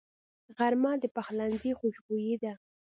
[0.57, 2.53] غرمه د پخلنځي خوشبويي ده